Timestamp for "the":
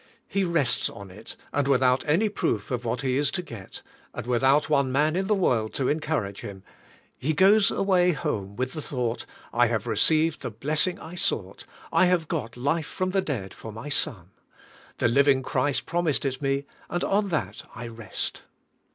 5.27-5.35, 8.73-8.81, 10.41-10.49, 13.11-13.21, 14.97-15.07